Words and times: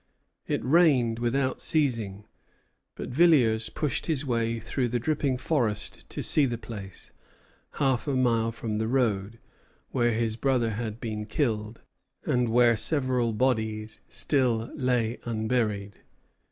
It 0.47 0.65
rained 0.65 1.19
without 1.19 1.61
ceasing; 1.61 2.25
but 2.95 3.09
Villiers 3.09 3.69
pushed 3.69 4.07
his 4.07 4.25
way 4.25 4.59
through 4.59 4.87
the 4.87 4.97
dripping 4.97 5.37
forest 5.37 6.09
to 6.09 6.23
see 6.23 6.47
the 6.47 6.57
place, 6.57 7.11
half 7.73 8.07
a 8.07 8.15
mile 8.15 8.51
from 8.51 8.79
the 8.79 8.87
road, 8.87 9.37
where 9.91 10.11
his 10.11 10.37
brother 10.37 10.71
had 10.71 10.99
been 10.99 11.27
killed, 11.27 11.83
and 12.25 12.49
where 12.49 12.75
several 12.75 13.31
bodies 13.31 14.01
still 14.09 14.71
lay 14.75 15.19
unburied. 15.25 15.99